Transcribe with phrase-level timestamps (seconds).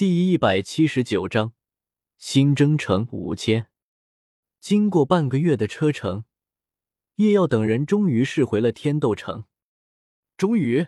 [0.00, 1.52] 第一百七十九章
[2.16, 3.66] 新征程五千。
[4.58, 6.24] 经过半个月的车程，
[7.16, 9.44] 叶耀等人终于是回了天斗城。
[10.38, 10.86] 终于，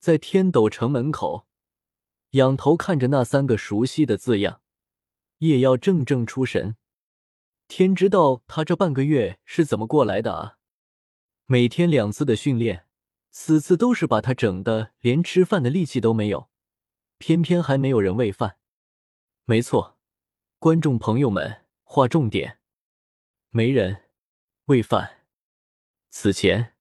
[0.00, 1.46] 在天斗城门口，
[2.30, 4.62] 仰头看着那三个熟悉的字样，
[5.38, 6.74] 叶耀怔怔出神。
[7.68, 10.58] 天知道他这半个月是怎么过来的啊！
[11.44, 12.88] 每天两次的训练，
[13.30, 16.50] 此次都是把他整的连吃饭的力气都没有。
[17.18, 18.58] 偏偏还没有人喂饭。
[19.44, 19.98] 没错，
[20.58, 22.58] 观众朋友们，划重点，
[23.50, 24.04] 没人
[24.66, 25.24] 喂饭。
[26.10, 26.74] 此前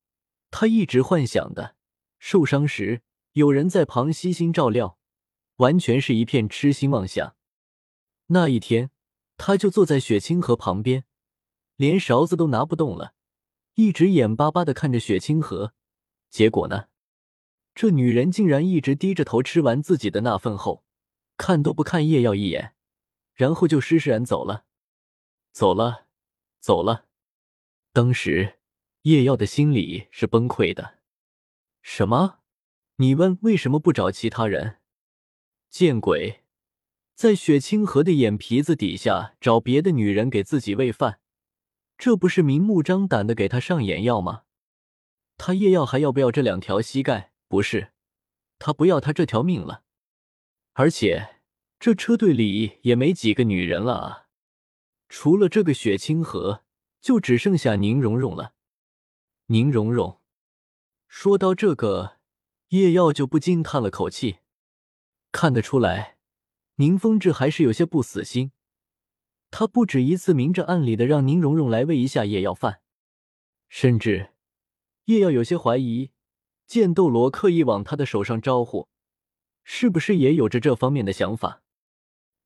[0.50, 1.76] 他一直幻想的，
[2.20, 3.02] 受伤时
[3.34, 4.98] 有人在旁悉心照料，
[5.58, 7.36] 完全是一片痴心妄想。
[8.28, 8.92] 那一天，
[9.38, 11.06] 他就坐在雪清河旁边，
[11.76, 13.14] 连勺子都拿不动了，
[13.76, 15.74] 一直眼巴巴的看着雪清河。
[16.30, 16.88] 结果呢？
[17.76, 20.86] 这女人竟然一直低着头吃完自己的那份后，
[21.36, 22.74] 看都不看叶耀一眼，
[23.34, 24.64] 然后就施施然走了，
[25.52, 26.06] 走了，
[26.62, 27.06] 走了。
[27.92, 28.60] 当时
[29.02, 31.00] 叶耀的心里是崩溃的。
[31.82, 32.40] 什么？
[32.96, 34.78] 你问为什么不找其他人？
[35.70, 36.44] 见鬼！
[37.14, 41.20] 在雪清河的眼皮子底下找别的女人给自己喂饭，
[41.98, 44.44] 这不是明目张胆的给他上眼药吗？
[45.38, 47.34] 他叶耀还要不要这两条膝盖？
[47.48, 47.92] 不是，
[48.60, 49.84] 他不要他这条命了，
[50.74, 51.42] 而且
[51.80, 54.28] 这车队里也没几个女人了啊，
[55.10, 56.64] 除了这个雪清河，
[57.00, 58.54] 就只剩下宁荣荣了。
[59.48, 60.20] 宁荣荣，
[61.08, 62.18] 说到这个，
[62.70, 64.40] 叶耀就不禁叹了口气，
[65.32, 66.18] 看得出来，
[66.78, 68.52] 宁风致还是有些不死心，
[69.52, 72.82] 他不止一次明着暗里的让宁荣荣来喂一下叶耀饭，
[73.70, 74.34] 甚至
[75.06, 76.12] 叶耀有些怀疑。
[76.68, 78.88] 剑斗罗刻意往他的手上招呼，
[79.64, 81.62] 是不是也有着这方面的想法？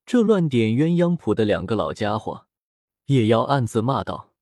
[0.04, 2.46] 这乱点鸳鸯谱的两个老家伙，
[3.06, 4.32] 叶妖暗自骂道。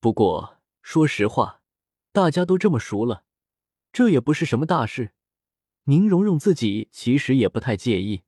[0.00, 1.62] 不过说实话，
[2.12, 3.24] 大家都这么熟了，
[3.92, 5.12] 这也不是什么大事。
[5.84, 8.22] 宁荣荣自己其实也不太介意，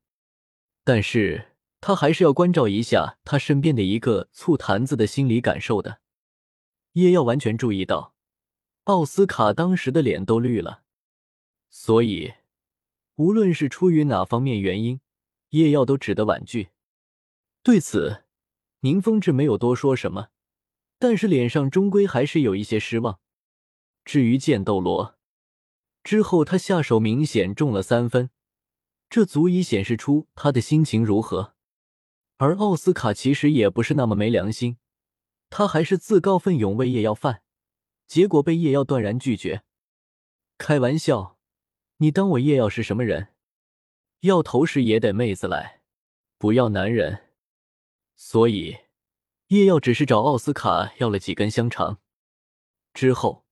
[0.83, 6.01] 但是他还是要关照一下他身边的一个醋坛子的心理感受的。
[6.93, 8.16] 叶耀完全注意到。
[8.87, 10.85] 奥斯卡当时的脸都绿了，
[11.69, 12.35] 所以
[13.17, 15.01] 无论是出于哪方面原因，
[15.49, 16.69] 叶耀都只得婉拒。
[17.65, 18.23] 对此，
[18.83, 20.29] 宁风致没有多说什么，
[21.01, 23.19] 但是脸上终归还是有一些失望。
[24.05, 25.19] 至于剑斗罗，
[26.05, 28.31] 之后他下手明显重了三分，
[29.11, 31.55] 这足以显示出他的心情如何。
[32.37, 34.77] 而奥斯卡其实也不是那么没良心，
[35.51, 37.43] 他还是自告奋勇为叶耀饭。
[38.07, 39.63] 结果被叶耀断然拒绝。
[40.59, 41.39] 开玩笑，
[41.99, 43.35] 你当我叶耀是什么人？
[44.21, 45.83] 要头饰也得妹子来，
[46.39, 47.25] 不要男人。
[48.15, 48.79] 所以
[49.49, 52.01] 叶耀只是找奥斯卡要了几根香肠。
[52.95, 53.45] 之后，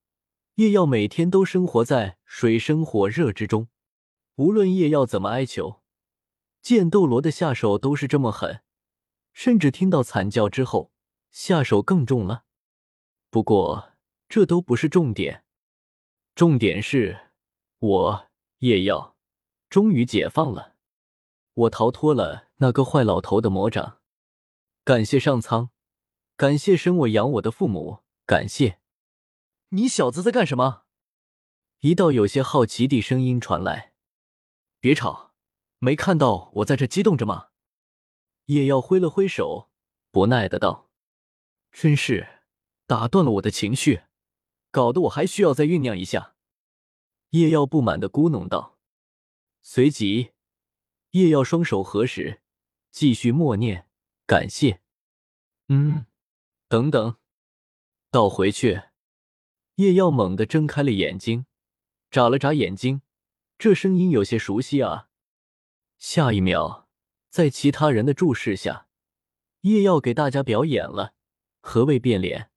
[0.54, 3.69] 叶耀每天都生活在水深火热之中。
[4.37, 5.82] 无论叶耀怎么哀求，
[6.62, 8.62] 剑斗罗的下手都是这么狠，
[9.32, 10.91] 甚至听到惨叫之后，
[11.31, 12.44] 下手更重了。
[13.28, 13.94] 不过。
[14.29, 15.45] 这都不是重点，
[16.35, 17.31] 重点是，
[17.79, 19.17] 我叶耀
[19.69, 20.75] 终于解放了，
[21.55, 24.01] 我逃脱了那个坏老头的魔掌。
[24.83, 25.71] 感谢上苍，
[26.37, 28.81] 感谢生我养我的父母，感谢
[29.71, 30.85] 你小子在干什么？
[31.81, 33.93] 一道有些好奇的声音传来。
[34.81, 35.33] 别吵，
[35.79, 37.49] 没看到我在这激动着吗？
[38.47, 39.71] 叶耀挥了挥手，
[40.11, 40.91] 不耐的道
[41.73, 42.41] ：“真是
[42.87, 44.03] 打断了我的情绪。”
[44.75, 46.35] 搞得我还需要再酝酿一下。”
[47.31, 48.77] 叶耀不满的咕哝道。
[49.62, 50.33] 随即，
[51.12, 52.43] 叶耀双手合十，
[52.91, 53.89] 继续默念
[54.27, 54.81] ：“感谢。”
[55.71, 56.07] 嗯，
[56.67, 57.19] 等等，
[58.11, 58.83] 倒回去。
[59.77, 61.47] 叶耀猛地睁开了眼睛，
[62.11, 63.03] 眨了眨眼睛，
[63.56, 65.09] 这声音有些熟悉啊！
[65.99, 66.89] 下一秒，
[67.31, 68.88] 在其他人的注视下，
[69.61, 71.15] 叶耀给大家表演了
[71.61, 72.50] 何谓变脸。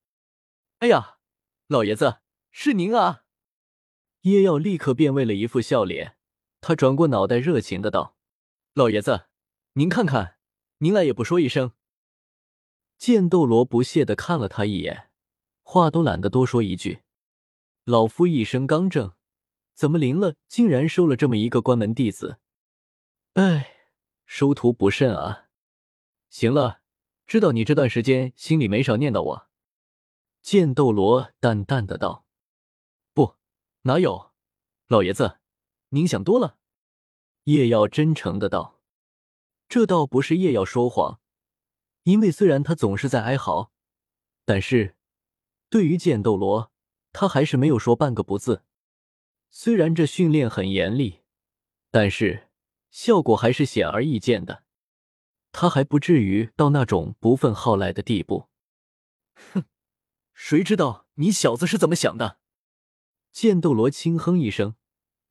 [0.80, 1.17] 哎呀！
[1.70, 2.20] 老爷子，
[2.50, 3.26] 是您啊！
[4.22, 6.16] 叶耀立刻变为了一副笑脸，
[6.62, 8.16] 他转过脑袋，热情的道
[8.74, 9.26] ：“老爷子，
[9.74, 10.38] 您看看，
[10.78, 11.74] 您来也不说一声。”
[12.98, 15.10] 剑斗罗不屑的看了他一眼，
[15.62, 17.02] 话都懒得多说一句
[17.84, 19.12] ：“老夫一生刚正，
[19.74, 22.40] 怎么临了竟然收了这么一个关门弟子？
[23.34, 23.76] 哎，
[24.26, 25.50] 收徒不慎啊！
[26.30, 26.80] 行了，
[27.26, 29.48] 知道你这段时间心里没少念叨我。”
[30.50, 32.26] 剑斗罗淡淡的道
[33.14, 33.36] ：“不，
[33.82, 34.32] 哪有，
[34.88, 35.40] 老爷子，
[35.90, 36.58] 您想多了。”
[37.44, 38.80] 叶耀真诚的道。
[39.68, 41.20] 这倒不是叶耀说谎，
[42.04, 43.74] 因为虽然他总是在哀嚎，
[44.46, 44.96] 但是
[45.70, 46.72] 对于剑斗罗，
[47.12, 48.64] 他还是没有说半个不字。
[49.50, 51.24] 虽然这训练很严厉，
[51.92, 52.48] 但是
[52.90, 54.64] 效果还是显而易见的。
[55.52, 58.48] 他还不至于到那种不愤好赖的地步。
[59.52, 59.66] 哼，
[60.40, 62.38] 谁知道你小子是怎么想的？
[63.32, 64.76] 剑斗罗轻哼一声，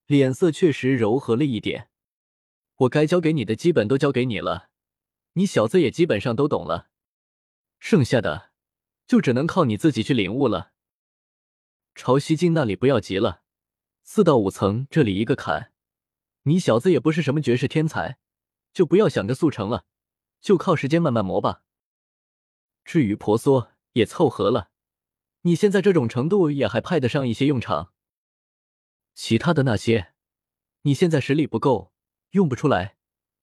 [0.05, 1.89] 脸色确实柔和了一点。
[2.75, 4.69] 我该教给你的基本都教给你了，
[5.33, 6.89] 你小子也基本上都懂了，
[7.79, 8.51] 剩下的
[9.07, 10.73] 就只能靠你自己去领悟了。
[11.95, 13.43] 朝西境那里不要急了，
[14.03, 15.71] 四到五层这里一个坎，
[16.43, 18.19] 你小子也不是什么绝世天才，
[18.73, 19.85] 就不要想着速成了，
[20.41, 21.63] 就靠时间慢慢磨吧。
[22.83, 24.69] 至于婆娑也凑合了，
[25.47, 27.93] 你现在这种程度也还派得上一些用场。
[29.13, 30.13] 其他的那些，
[30.81, 31.93] 你现在实力不够。
[32.31, 32.97] 用不出来，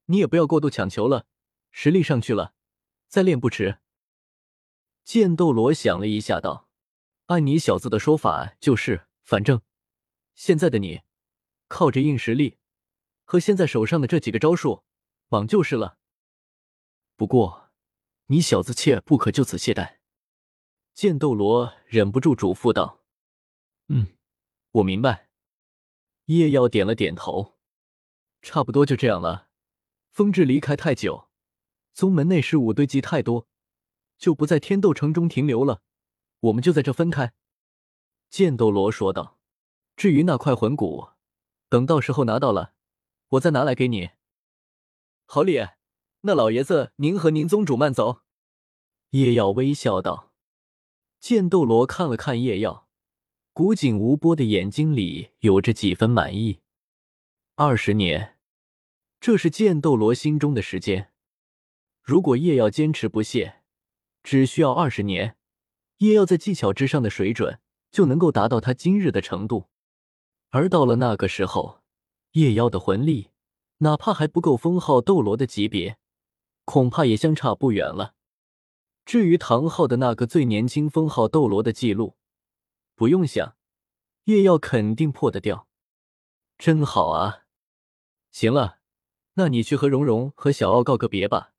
[0.04, 1.24] 你也不要过度强求了。
[1.70, 2.52] 实力上去了，
[3.08, 3.78] 再练不迟。
[5.02, 6.68] 剑斗罗想了一下，道
[7.26, 9.62] ：“按你小子的说法，就是反正
[10.34, 11.00] 现在的你，
[11.68, 12.58] 靠着硬实力
[13.24, 14.84] 和现在手上的这几个招数，
[15.28, 15.96] 莽就是了。
[17.16, 17.70] 不过
[18.26, 19.96] 你小子切不可就此懈怠。”
[20.94, 23.00] 剑斗罗忍不住嘱咐道
[23.91, 24.17] ：“嗯，
[24.70, 25.29] 我明白。”
[26.26, 27.55] 叶耀点了点头。
[28.41, 29.49] 差不多就这样了。
[30.12, 31.29] 风致离开太久，
[31.93, 33.49] 宗门内事务堆积太多，
[34.19, 35.82] 就不在天斗城中停留了。
[36.38, 37.35] 我们就在这分开。”
[38.31, 39.40] 剑斗罗说道。
[39.97, 41.08] “至于那块魂骨，
[41.69, 42.75] 等到时候拿到了，
[43.31, 44.11] 我再拿来给你。”
[45.26, 45.58] 好礼，
[46.20, 48.20] 那老爷子您和您宗主慢走。”
[49.11, 50.33] 叶耀微笑道。
[51.25, 52.87] 剑斗罗看了看叶耀，
[53.55, 56.61] 古井无波的眼睛里有着几分满意。
[57.55, 58.37] 二十年。
[59.23, 61.12] 这是剑斗罗心中的时间。
[62.03, 63.62] 如果叶耀坚持不懈，
[64.23, 65.38] 只需要二十年，
[65.97, 67.59] 叶耀在技巧之上的水准
[67.91, 69.71] 就能够达到他今日的程度。
[70.50, 71.81] 而到了那个时候，
[72.32, 73.31] 叶妖的魂力
[73.79, 75.97] 哪怕还不够封号斗罗的级别，
[76.67, 78.13] 恐怕也相差不远了。
[79.04, 82.16] 至于唐昊的那个最年轻封号斗罗的记录，
[82.94, 83.56] 不用想，
[84.24, 85.68] 叶耀肯定破得掉。
[86.56, 87.44] 真好啊！
[88.30, 88.78] 行了。
[89.36, 91.54] 那你去和蓉蓉和小奥告个别吧，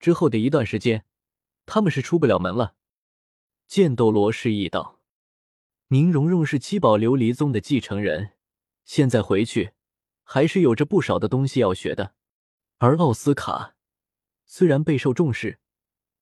[0.00, 1.04] 之后的一段时间，
[1.66, 2.74] 他们是出不了门了。
[3.66, 4.98] 剑斗罗示意道
[5.88, 8.32] ：“宁荣荣是七宝琉璃宗的继承人，
[8.86, 9.72] 现在回去
[10.24, 12.14] 还是有着不少的东西要学的。
[12.78, 13.76] 而奥斯卡
[14.46, 15.60] 虽然备受重视，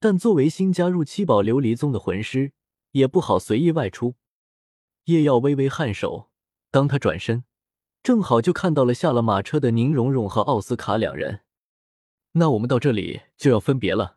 [0.00, 2.52] 但作为新加入七宝琉璃宗的魂师，
[2.92, 4.16] 也不好随意外出。”
[5.04, 6.30] 叶耀微微颔首，
[6.72, 7.44] 当他转身。
[8.02, 11.42] 正好就看到了下了马车的宁荣荣和奥斯卡两人，
[12.32, 14.16] 那我们到这里就要分别了。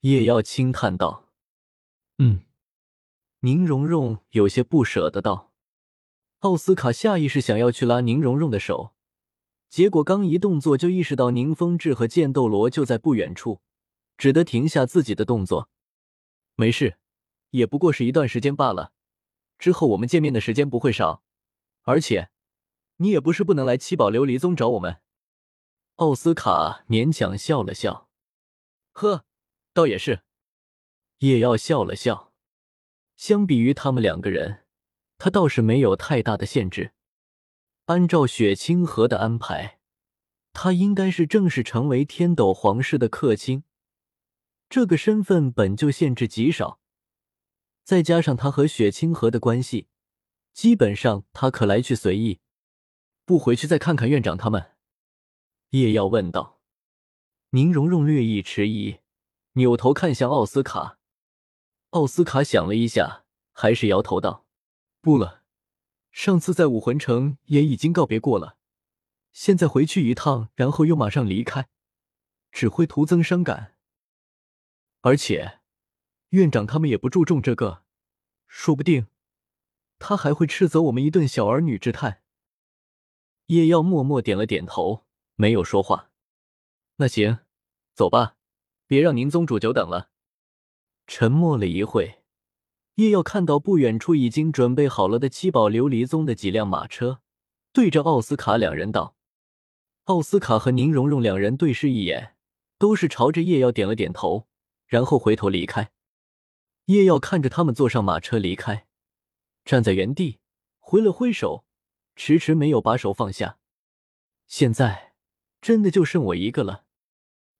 [0.00, 1.30] 叶耀轻叹道
[2.18, 2.42] ：“嗯。”
[3.40, 5.52] 宁荣荣有些不舍得道。
[6.40, 8.92] 奥斯卡下意识想要去拉宁荣荣的手，
[9.70, 13.62] 结果刚一动作就意识到宁风致和剑斗罗就在不远处，
[14.16, 15.68] 只得停下自己的动作。
[16.56, 16.98] 没事，
[17.50, 18.92] 也不过是一段时间罢了，
[19.58, 21.22] 之后我们见面的时间不会少，
[21.82, 22.30] 而且。
[22.98, 25.00] 你也不是不能来七宝琉璃宗找我们。
[25.96, 28.08] 奥斯卡勉强笑了笑，
[28.92, 29.24] 呵，
[29.72, 30.22] 倒也是。
[31.18, 32.32] 叶耀笑了笑，
[33.16, 34.64] 相比于他们两个人，
[35.18, 36.92] 他倒是没有太大的限制。
[37.86, 39.80] 按照雪清河的安排，
[40.52, 43.64] 他应该是正式成为天斗皇室的客卿，
[44.74, 46.80] 这个身份本就限制极少，
[47.84, 49.86] 再加上他和雪清河的关系，
[50.52, 52.40] 基本上他可来去随意。
[53.24, 54.72] 不回去再看看院长他们？
[55.70, 56.60] 叶耀问道。
[57.50, 58.98] 宁荣荣略一迟疑，
[59.52, 60.98] 扭头看向奥斯卡。
[61.90, 64.44] 奥斯卡想了一下，还是摇头道
[65.00, 65.44] ：“不了，
[66.10, 68.56] 上次在武魂城也已经告别过了，
[69.30, 71.68] 现在回去一趟，然后又马上离开，
[72.50, 73.73] 只会徒增伤感。
[75.06, 75.60] 而且，
[76.30, 77.82] 院长他们也不注重这个，
[78.46, 79.08] 说不定
[79.98, 82.22] 他还会斥责我们一顿小儿女之态。”
[83.48, 86.10] 叶耀默默点了点头，没有说话。
[86.96, 87.40] 那行，
[87.94, 88.36] 走吧，
[88.86, 90.08] 别让宁宗主久等了。
[91.06, 92.22] 沉默了一会，
[92.94, 97.20] 叶耀看到不远处已经准备好了的七宝琉璃宗的几辆马车，
[97.74, 99.14] 对着奥斯卡两人道
[100.04, 102.36] ：“奥斯卡和宁荣荣两人对视一眼，
[102.78, 104.48] 都是朝着叶耀点了点头，
[104.94, 105.90] 然后回头离开。”
[106.86, 108.86] 叶耀看着他们坐上马车离开，
[109.64, 110.38] 站在原地
[110.78, 111.64] 挥了挥手。
[112.16, 113.58] 迟迟没有把手放下，
[114.46, 115.14] 现在
[115.60, 116.84] 真的就剩我一个了。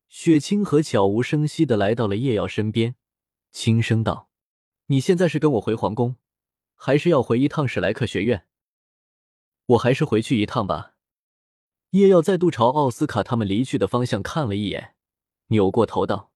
[0.08, 2.94] 雪清河悄无声息的来到了叶耀身边，
[3.50, 4.30] 轻声道
[4.86, 6.14] ：“你现在是跟我回皇宫，
[6.76, 8.46] 还是要回一趟史莱克学院？
[9.66, 10.94] 我还是回去一趟吧。”
[11.90, 14.94] 叶耀再度朝奥斯卡他们离去的方向看了一眼，
[15.48, 16.32] 扭过头道：“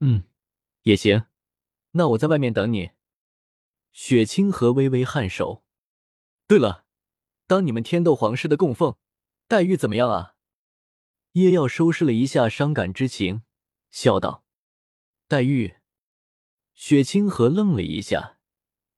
[0.00, 0.24] 嗯，
[0.82, 1.26] 也行，
[1.92, 2.90] 那我在外面等你。”
[3.92, 5.64] 雪清河微微颔首。
[6.46, 6.84] 对了，
[7.46, 8.96] 当你们天斗皇室的供奉，
[9.48, 10.34] 待遇怎么样啊？
[11.32, 13.42] 叶耀收拾了一下伤感之情，
[13.90, 14.44] 笑道
[15.28, 15.76] ：“黛玉。”
[16.74, 18.38] 雪清河愣了一下，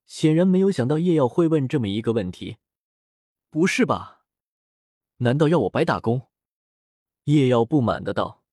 [0.05, 2.59] 显然没有想到叶耀会问这么一个问题。
[3.51, 4.25] 不是吧？
[5.19, 6.29] 难道要我白打工？
[7.25, 8.45] 叶耀不满的道。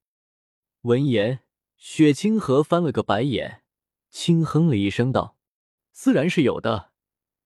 [0.82, 1.45] 闻言，
[1.88, 3.62] 雪清河翻了个白眼，
[4.10, 5.38] 轻哼了一声道。
[5.92, 6.92] 自然是有的，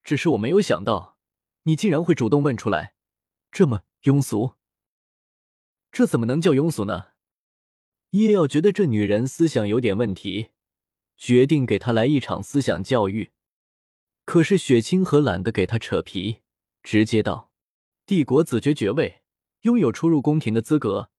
[0.01, 1.17] 只是我没有想到，
[1.63, 2.93] 你竟然会主动问出来，
[3.51, 4.53] 这么庸俗。
[5.91, 7.07] 这怎么能叫庸俗呢？
[8.11, 10.51] 叶耀觉得这女人思想有点问题，
[11.17, 13.31] 决定给她来一场思想教育。
[14.23, 16.37] 可是雪清河懒得给她扯皮，
[16.81, 17.51] 直接道
[18.07, 19.21] ：“帝国子爵爵位，
[19.63, 21.11] 拥有出入宫廷的资格，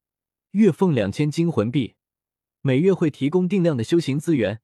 [0.52, 1.96] 月俸两千金魂币，
[2.60, 4.60] 每月会提供定量的修行资源。”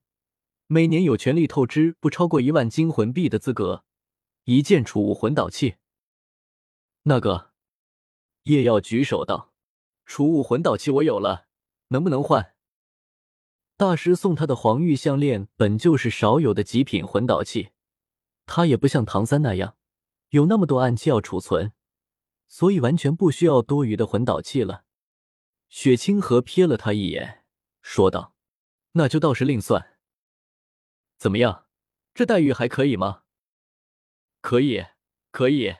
[0.68, 3.84] 每年有权利透支不超过一万金魂币的资格，
[4.46, 5.76] 一件储物魂导器。
[7.04, 7.52] 那个
[8.42, 9.52] 叶耀举手道
[10.04, 11.46] ：“储物魂导器我有了，
[11.90, 12.54] 能不能换？”
[13.78, 17.68] 大师送他的黄玉项链本就是少有的极品魂导器，
[18.44, 19.76] 他也不像唐三那样
[20.30, 21.70] 有那么多暗器要储存，
[22.48, 24.82] 所以完全不需要多余的魂导器了。
[25.68, 27.44] 雪清河瞥了他一眼，
[27.88, 28.34] 说道
[28.92, 29.96] ：“那就到时另算。”
[31.16, 31.66] 怎么样，
[32.14, 33.22] 这待遇还可以吗？
[34.40, 34.86] 可以，
[35.30, 35.76] 可以。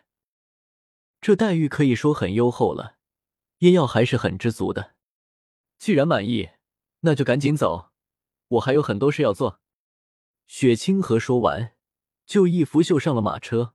[1.21, 2.99] 这待遇可以说很优厚了，
[3.59, 4.95] 叶耀还是很知足的。
[5.79, 6.51] 既然满意，
[7.01, 7.91] 那就赶紧走，
[8.47, 9.61] 我还有很多事要做。
[10.47, 11.77] 雪清河说完，
[12.25, 13.75] 就一拂袖上了马车。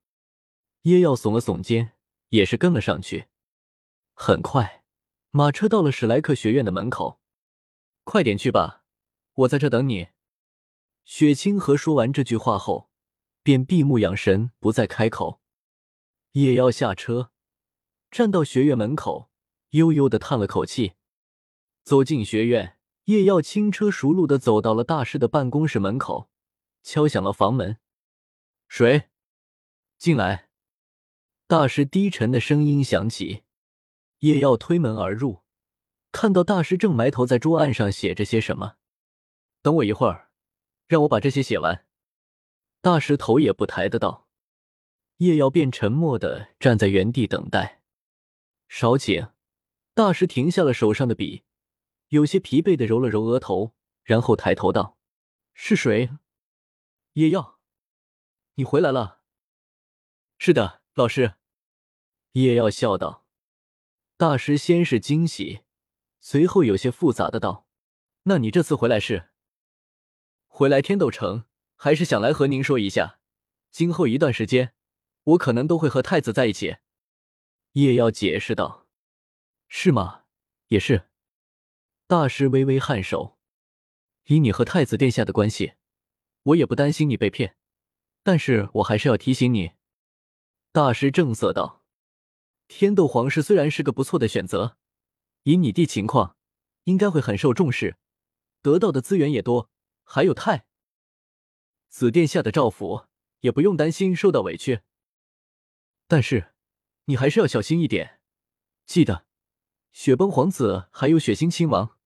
[0.83, 1.97] 叶耀耸了耸肩，
[2.29, 3.27] 也是跟了上去。
[4.13, 4.85] 很快，
[5.31, 7.20] 马车到了史莱克学院的门口。
[8.03, 8.83] 快点去吧，
[9.33, 10.09] 我在这等你。
[11.05, 12.89] 雪清河说完这句话后，
[13.43, 15.41] 便闭目养神，不再开口。
[16.33, 17.31] 叶耀下车，
[18.09, 19.29] 站到学院门口，
[19.71, 20.93] 悠悠的叹了口气。
[21.83, 26.29] 走进学院，叶耀轻车熟路的走到了大师的办公室门口，
[26.83, 27.77] 敲响了房门。
[28.67, 29.09] 谁？
[29.97, 30.49] 进来。
[31.47, 33.43] 大师低沉的声音响起。
[34.19, 35.41] 叶耀推门而入，
[36.11, 38.77] 看到大师正埋头在桌案上写着些什么。
[39.61, 40.29] 等我一会儿。
[40.87, 41.85] 让我把这些写完。
[42.81, 44.27] 大师头也不抬的道。
[45.19, 47.81] 叶耀便沉默的站在原地等待。
[48.67, 49.31] 少顷。
[49.93, 51.43] 大师停下了手上的笔，
[52.09, 54.97] 有些疲惫的揉了揉额头，然后抬头道
[55.55, 56.09] ：“是谁？”
[57.13, 57.59] 叶耀，
[58.55, 59.21] 你回来了。
[60.39, 61.35] 是的，老师。
[62.33, 63.25] 叶耀笑道。
[64.17, 65.61] 大师先是惊喜，
[66.21, 67.67] 随后有些复杂的道
[68.23, 69.29] ：“那你这次回来是？”
[70.47, 73.19] 回来天斗城，还是想来和您说一下，
[73.71, 74.73] 今后一段时间，
[75.23, 76.77] 我可能都会和太子在一起。
[77.73, 78.87] 叶耀解释道
[79.67, 80.25] ：“是吗？
[80.67, 81.09] 也是。”
[82.05, 83.39] 大师微微颔首
[84.27, 85.73] ：“以你和太子殿下的关系，
[86.43, 87.55] 我也不担心你被骗。
[88.21, 89.71] 但是我还是要提醒你。”
[90.71, 91.83] 大师正色道
[92.67, 94.77] ：“天斗皇室虽然是个不错的选择，
[95.43, 96.35] 以你弟情况，
[96.83, 97.97] 应该会很受重视，
[98.61, 99.69] 得到的资源也多。”
[100.03, 100.65] 还有太
[101.87, 103.05] 子殿下的照拂，
[103.39, 104.81] 也不用担心受到委屈。
[106.05, 106.53] 但是
[107.05, 108.19] 你还是要小心一点，
[108.85, 109.25] 记得
[109.93, 111.97] 雪崩皇子还有雪星亲王。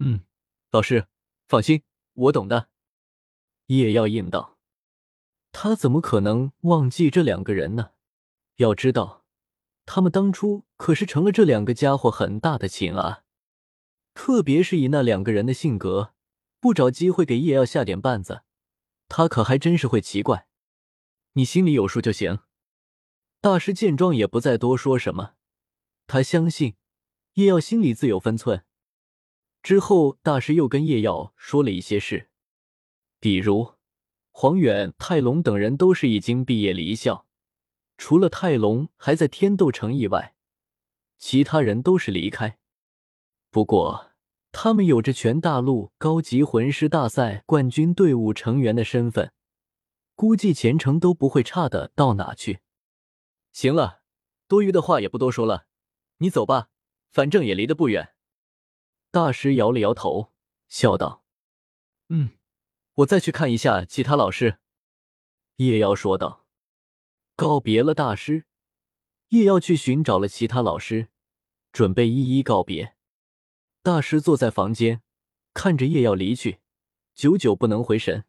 [0.00, 0.24] 嗯，
[0.72, 1.06] 老师
[1.46, 1.84] 放心，
[2.14, 2.70] 我懂的。
[3.66, 4.58] 叶耀应道
[5.52, 7.92] ：“他怎么可能忘记这两个人呢？
[8.56, 9.19] 要知道，
[9.86, 13.24] 他们当初可是成了这两个家伙很大的情啊，
[14.14, 16.14] 特别是以那两个人的性格。”
[16.62, 18.42] 不找机会给叶耀下点绊子，
[19.08, 20.46] 他可还真是会奇怪。
[21.32, 22.40] 你心里有数就行。
[23.40, 25.36] 大师见状也不再多说什么，
[26.06, 26.74] 他相信
[27.36, 28.62] 叶耀心里自有分寸。
[29.62, 32.28] 之后，大师又跟叶耀说了一些事，
[33.18, 33.76] 比如
[34.30, 37.26] 黄远、泰隆等人都是已经毕业离校，
[38.00, 40.34] 除了泰隆还在天斗城以外，
[41.18, 42.58] 其他人都是离开。
[43.50, 44.06] 不过。
[44.52, 49.32] 他们有着全大陆高级魂师大赛冠军队伍成员的身份，
[50.16, 52.58] 估计前程都不会差的到哪去。
[53.52, 54.02] 行了，
[54.48, 55.66] 多余的话也不多说了，
[56.16, 56.68] 你走吧，
[57.12, 58.14] 反正也离得不远。
[59.12, 60.32] 大师摇了摇头，
[60.66, 61.22] 笑道
[62.10, 62.30] ：“嗯，
[62.94, 64.58] 我再去看一下其他老师。”
[65.58, 66.44] 叶瑶说道。
[67.40, 68.44] 告别了大师，
[69.28, 71.08] 叶耀去寻找了其他老师，
[71.72, 72.94] 准备一一告别。
[73.82, 75.00] 大师坐在房间，
[75.54, 76.58] 看着叶耀离去，
[77.14, 78.26] 久久不能回神。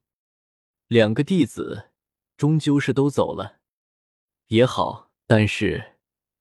[0.87, 1.91] 两个弟子
[2.37, 3.59] 终究是都走了，
[4.47, 5.97] 也好，但是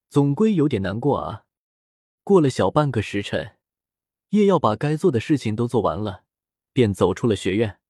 [0.09, 1.47] 总归有点难过啊。
[2.23, 3.57] 过了小半个时辰，
[4.29, 6.23] 叶耀把该做的事情都做完了，
[6.73, 7.81] 便走出了学院。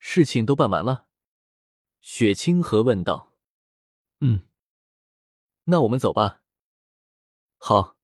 [0.00, 1.06] 事情都办完了，
[2.00, 3.31] 雪清河问道。
[4.24, 4.42] 嗯，
[5.64, 6.42] 那我们走吧。
[7.56, 7.96] 好。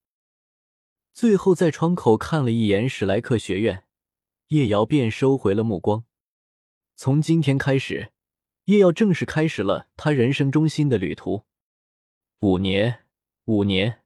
[1.13, 3.85] 最后在窗口看了一眼史莱克学院，
[4.49, 6.05] 叶瑶便收回了目光。
[6.95, 8.13] 从今天开始，
[8.65, 11.45] 叶瑶正式开始了他人生中新的旅途。
[12.41, 13.05] 五年，
[13.47, 14.05] 五年，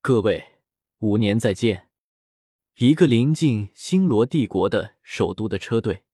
[0.00, 0.58] 各位，
[0.98, 1.90] 五年再见。
[2.76, 6.04] 一个临近星罗帝国的首都的车队，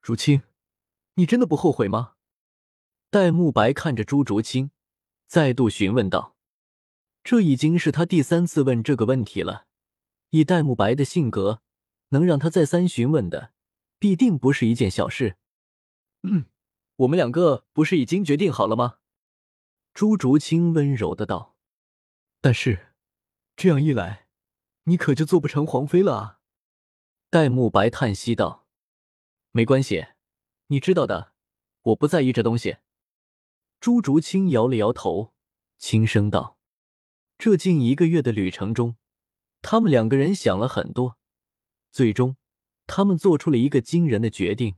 [0.00, 0.42] 竹青，
[1.14, 2.13] 你真的不后悔吗？
[3.14, 4.72] 戴沐白看着朱竹清，
[5.28, 6.34] 再度询问道
[7.22, 9.68] ：“这已经是他第三次问这个问题了。
[10.30, 11.62] 以戴沐白的性格，
[12.08, 13.52] 能让他再三询问的，
[14.00, 15.36] 必定不是一件小事。
[16.26, 16.46] ”“嗯，
[16.96, 18.96] 我们两个不是已经决定好了吗？”
[19.94, 21.54] 朱竹清温柔的道。
[22.42, 22.94] “但是，
[23.54, 24.26] 这样一来，
[24.86, 26.40] 你可就做不成皇妃了啊！”
[27.30, 28.66] 戴沐白叹息道。
[29.54, 30.06] “没关系，
[30.66, 31.34] 你知道的，
[31.82, 32.78] 我不在意这东西。”
[33.84, 35.34] 朱竹清摇了摇头，
[35.76, 36.56] 轻声道
[37.36, 38.96] ：“这近一个月的旅程中，
[39.60, 41.18] 他们两个人想了很多，
[41.90, 42.38] 最终，
[42.86, 44.76] 他们做出了一个惊人的决定。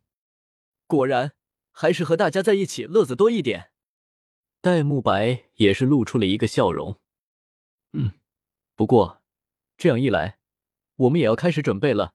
[0.89, 1.37] 果然，
[1.71, 3.71] 还是和大家在一起乐子多一点。”
[4.61, 6.99] 戴沐白也是露出了一个笑容。
[7.95, 8.11] “嗯，
[8.75, 9.23] 不过，
[9.77, 10.41] 这样一来，
[10.97, 12.15] 我们也要开始准备了，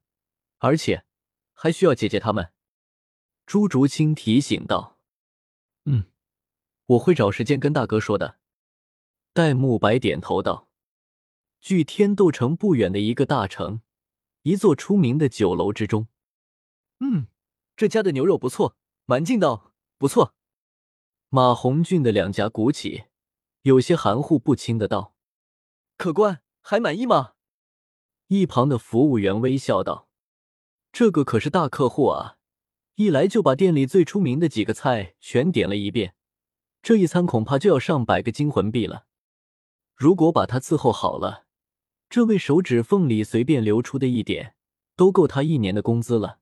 [0.58, 1.06] 而且
[1.54, 2.52] 还需要姐姐他们。”
[3.48, 4.90] 朱竹清提醒道。“。”
[6.92, 8.38] 我会找时间跟大哥说的。
[9.34, 10.68] 戴沐白点头道
[11.62, 13.82] ：“距天斗城不远的一个大城，
[14.42, 16.08] 一座出名的酒楼之中。
[17.00, 17.28] 嗯，
[17.78, 18.76] 这家的牛肉不错。”
[19.06, 20.36] 蛮劲道：“不错。”
[21.30, 23.06] 马红俊的两颊鼓起，
[23.62, 25.16] 有些含糊不清的道
[25.98, 27.34] ：“客官还满意吗？”
[28.28, 30.10] 一旁的服务员微笑道
[30.92, 32.38] ：“这个可是大客户啊，
[32.96, 36.16] 一来就把店里最出名的几个菜全点了一遍。”
[36.82, 39.06] 这一餐恐怕就要上百个金魂币了。
[39.96, 41.46] 如果把他伺候好了，
[42.10, 44.56] 这位手指缝里随便流出的一点，
[44.96, 46.40] 都够他一年的工资了。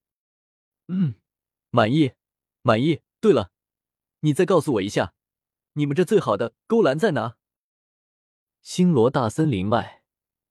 [0.87, 1.15] 嗯，
[1.71, 2.13] 满意，
[2.61, 3.01] 满意。
[3.19, 3.51] 对了，
[4.21, 5.13] 你再告诉我一下，
[5.73, 7.35] 你们这最好的勾栏在哪？
[8.61, 10.03] 星罗大森林外，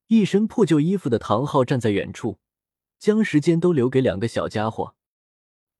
[0.07, 2.39] 一身破旧衣服的唐昊站在远处，
[2.99, 4.95] 将时间都留给两个小家伙。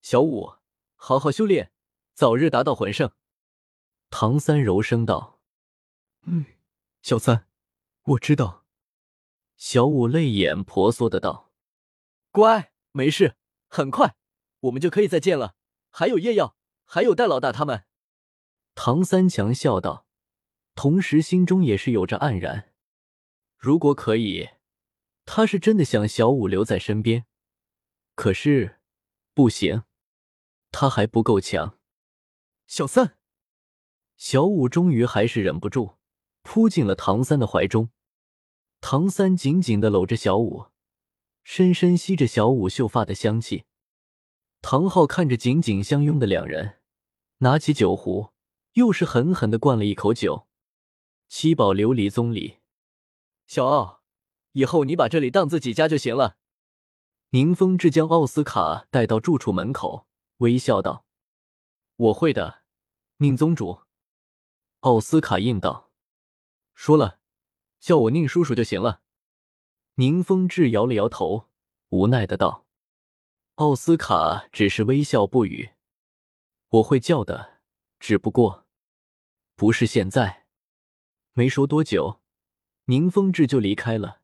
[0.02, 0.54] 小五，
[0.95, 1.72] 好好修炼，
[2.15, 3.12] 早日达到魂圣。
[4.10, 5.39] 唐三柔声道
[6.26, 6.45] ：“嗯，
[7.02, 7.48] 小三，
[8.04, 8.65] 我知道。”
[9.56, 11.52] 小五泪眼婆娑的道
[12.32, 13.36] ：“乖，没事，
[13.67, 14.15] 很快
[14.62, 15.56] 我们就可以再见了。
[15.89, 17.86] 还有叶耀，还有戴老大他们。”
[18.74, 20.08] 唐三强笑道，
[20.74, 22.74] 同时心中也是有着黯然。
[23.58, 24.50] 如果可以，
[25.26, 27.26] 他是真的想小五留在身边，
[28.15, 28.80] 可是
[29.34, 29.84] 不行，
[30.72, 31.78] 他还不够强。
[32.65, 33.19] 小三。
[34.20, 35.96] 小五终于还是忍不住，
[36.42, 37.90] 扑进了唐三的怀中。
[38.82, 40.66] 唐三紧紧的搂着小五，
[41.42, 43.64] 深深吸着小五秀发的香气。
[44.62, 46.80] 唐昊看着紧紧相拥的两人，
[47.38, 48.34] 拿起酒壶，
[48.74, 50.48] 又是狠狠的灌了一口酒。
[51.30, 52.58] 七宝琉璃宗里，
[53.48, 54.02] 小奥，
[54.52, 56.38] 以后你把这里当自己家就行了。
[57.30, 60.08] 宁风致将奥斯卡带到住处门口，
[60.40, 61.06] 微笑道
[61.96, 62.64] ：“我会的，
[63.20, 63.84] 宁宗主。”
[64.82, 65.92] 奥斯卡应道
[66.74, 67.20] ：“说了，
[67.82, 69.02] 叫我宁叔叔就行了。”
[69.96, 71.50] 宁风致摇了摇头，
[71.89, 72.65] 无奈的道
[73.56, 75.72] ：“奥斯卡只是微笑不语。
[76.70, 77.60] 我会叫的，
[78.00, 78.65] 只不过
[79.56, 80.46] 不是现在。”
[81.34, 82.22] 没说多久，
[82.86, 84.22] 宁风致就离开了，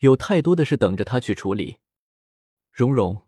[0.00, 1.78] 有太多的事等着他去处理。
[2.70, 3.26] 蓉蓉，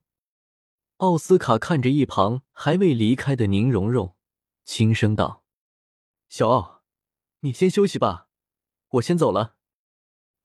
[0.99, 4.15] 奥斯卡看着一旁还未离开的宁荣荣，
[4.67, 5.46] 轻声道。
[6.29, 6.83] 小奥，
[7.41, 8.29] 你先休息吧，
[8.89, 9.57] 我先走了。”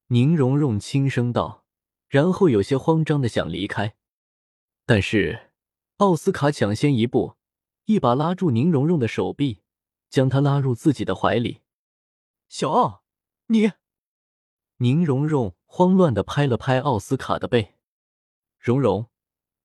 [0.07, 1.65] 宁荣荣轻声道，
[2.07, 3.95] 然后有些慌张的想离开，
[4.85, 5.51] 但是
[5.97, 7.35] 奥斯卡抢先一步，
[7.85, 9.63] 一把拉住宁荣荣的手臂，
[10.09, 11.61] 将她拉入自己的怀里。
[12.49, 13.03] “小奥，
[13.47, 13.71] 你……”
[14.77, 17.75] 宁荣荣慌乱的拍了拍奥斯卡的背
[18.59, 19.09] ：“荣荣，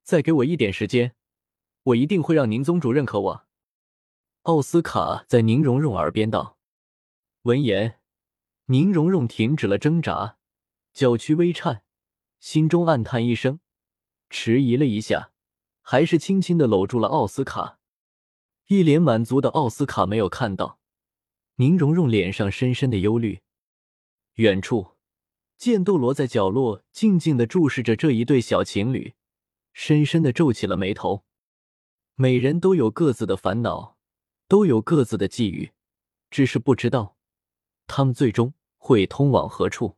[0.02, 1.16] 再给我一点时间，
[1.82, 3.45] 我一定会让宁宗主认可我。”
[4.46, 6.56] 奥斯卡在宁荣荣耳边道。
[7.42, 7.98] 闻言，
[8.66, 10.38] 宁荣荣停止了挣扎，
[10.92, 11.82] 脚躯微颤，
[12.38, 13.58] 心中暗叹一声，
[14.30, 15.32] 迟疑了一下，
[15.82, 17.80] 还是轻轻的搂住了奥斯卡。
[18.68, 20.78] 一脸满足的奥斯卡没有看到
[21.56, 23.40] 宁荣荣脸上深深的忧虑。
[24.34, 24.92] 远处，
[25.58, 29.14] 剑斗罗在角落静静的注视着这一对小情侣，
[29.72, 31.24] 深深的皱起了眉头。
[32.14, 33.95] 每人都有各自的烦恼，
[34.48, 35.72] 都有各自的际遇，
[36.30, 37.16] 只是不知道
[37.86, 39.95] 他们最终会通往何处。